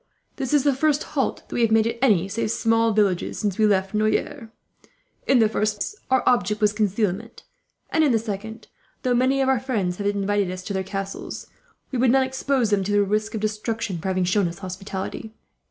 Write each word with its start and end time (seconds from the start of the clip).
"This 0.37 0.51
is 0.51 0.63
the 0.63 0.73
first 0.73 1.03
halt 1.13 1.43
that 1.47 1.53
we 1.53 1.61
have 1.61 1.69
made, 1.69 1.85
at 1.85 1.99
any 2.01 2.27
save 2.27 2.49
small 2.49 2.91
villages, 2.91 3.37
since 3.37 3.59
we 3.59 3.67
left 3.67 3.93
Noyers. 3.93 4.49
In 5.27 5.37
the 5.37 5.47
first 5.47 5.75
place, 5.77 5.95
our 6.09 6.23
object 6.25 6.59
was 6.59 6.73
concealment; 6.73 7.43
and 7.91 8.03
in 8.03 8.11
the 8.11 8.17
second, 8.17 8.67
though 9.03 9.13
many 9.13 9.41
of 9.41 9.47
our 9.47 9.59
friends 9.59 9.97
have 9.97 10.07
invited 10.07 10.49
us 10.49 10.63
to 10.63 10.73
their 10.73 10.81
castles, 10.81 11.45
we 11.91 11.99
would 11.99 12.09
not 12.09 12.25
expose 12.25 12.71
them 12.71 12.83
to 12.83 12.91
the 12.91 13.03
risk 13.03 13.35
of 13.35 13.41
destruction, 13.41 13.99
for 13.99 14.07
having 14.07 14.23
shown 14.25 14.47
us 14.47 14.57
hospitality. 14.57 15.35